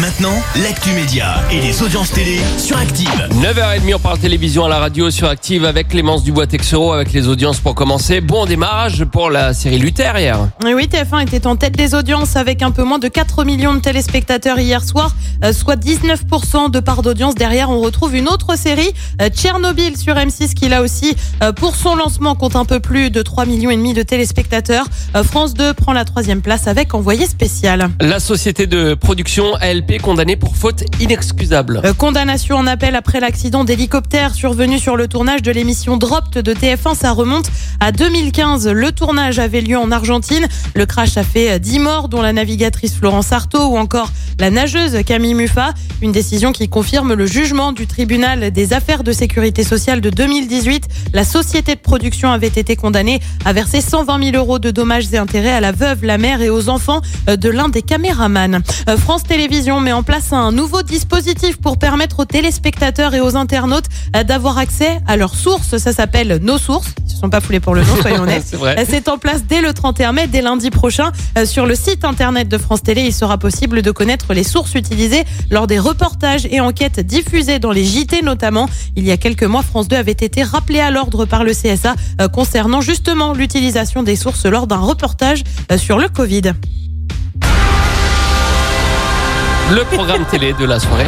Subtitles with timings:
[0.00, 3.08] Maintenant, l'actu média et les audiences télé sur Active.
[3.32, 7.58] 9h30, on parle télévision à la radio sur Active avec Clémence Dubois-Texero, avec les audiences
[7.58, 8.20] pour commencer.
[8.20, 10.38] Bon démarrage pour la série Luther hier.
[10.64, 13.74] Et oui, TF1 était en tête des audiences avec un peu moins de 4 millions
[13.74, 17.34] de téléspectateurs hier soir, euh, soit 19% de part d'audience.
[17.34, 21.74] Derrière, on retrouve une autre série, euh, Tchernobyl sur M6, qui là aussi, euh, pour
[21.74, 24.86] son lancement, compte un peu plus de 3 millions et demi de téléspectateurs.
[25.24, 27.88] France 2 prend la troisième place avec Envoyé spécial.
[28.00, 29.56] La société de production
[29.88, 31.80] ALP condamnée pour faute inexcusable.
[31.84, 36.54] Euh, condamnation en appel après l'accident d'hélicoptère survenu sur le tournage de l'émission Dropped de
[36.54, 36.94] TF1.
[36.94, 38.68] Ça remonte à 2015.
[38.68, 40.46] Le tournage avait lieu en Argentine.
[40.74, 44.50] Le crash a fait euh, 10 morts, dont la navigatrice Florence Artaud ou encore la
[44.50, 45.74] nageuse Camille Muffat.
[46.00, 50.88] Une décision qui confirme le jugement du tribunal des affaires de sécurité sociale de 2018.
[51.12, 55.18] La société de production avait été condamnée à verser 120 000 euros de dommages et
[55.18, 58.60] intérêts à la veuve, la mère et aux enfants euh, de l'un des caméramans.
[58.88, 63.36] Euh, France Télévisions met en place un nouveau dispositif pour permettre aux téléspectateurs et aux
[63.36, 63.86] internautes
[64.16, 65.78] euh, d'avoir accès à leurs sources.
[65.78, 66.94] Ça s'appelle Nos Sources.
[67.08, 68.56] Ils ne sont pas foulés pour le nom, soyons honnêtes.
[68.88, 71.10] C'est en place dès le 31 mai, dès lundi prochain.
[71.44, 75.24] Sur le site internet de France Télé, il sera possible de connaître les sources utilisées
[75.50, 78.68] lors des reportages et enquêtes diffusées dans les JT notamment.
[78.96, 81.94] Il y a quelques mois, France 2 avait été rappelé à l'ordre par le CSA
[82.20, 86.52] euh, concernant justement l'utilisation des sources lors d'un reportage euh, sur le Covid.
[89.70, 91.06] Le programme télé de la soirée.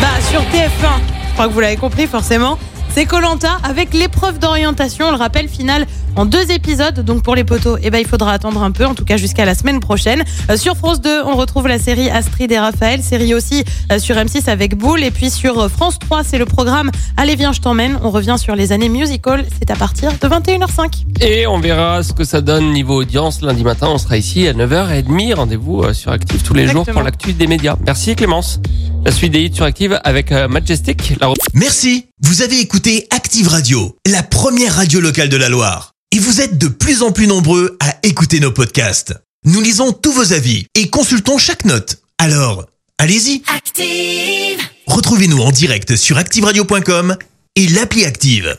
[0.00, 2.58] Bah sur TF1, je crois que vous l'avez compris forcément.
[2.92, 7.00] C'est Colanta avec l'épreuve d'orientation, le rappel final en deux épisodes.
[7.00, 9.44] Donc pour les poteaux, eh ben, il faudra attendre un peu, en tout cas jusqu'à
[9.44, 10.24] la semaine prochaine.
[10.50, 14.16] Euh, sur France 2, on retrouve la série Astrid et Raphaël, série aussi euh, sur
[14.16, 15.04] M6 avec Boule.
[15.04, 17.98] Et puis sur euh, France 3, c'est le programme Allez viens, je t'emmène.
[18.02, 21.04] On revient sur les années musical, c'est à partir de 21h05.
[21.20, 23.40] Et on verra ce que ça donne niveau audience.
[23.40, 25.34] Lundi matin, on sera ici à 9h30.
[25.34, 27.76] Rendez-vous sur Active tous les jours pour l'actu des médias.
[27.86, 28.60] Merci Clémence.
[29.02, 31.14] La suite des hits sur Active avec euh, Majestic.
[31.20, 31.32] La...
[31.54, 32.06] Merci.
[32.20, 35.92] Vous avez écouté Active Radio, la première radio locale de la Loire.
[36.12, 39.14] Et vous êtes de plus en plus nombreux à écouter nos podcasts.
[39.44, 42.02] Nous lisons tous vos avis et consultons chaque note.
[42.18, 42.66] Alors,
[42.98, 43.42] allez-y.
[43.54, 44.60] Active.
[44.86, 47.16] Retrouvez-nous en direct sur activeradio.com
[47.56, 48.56] et l'appli Active.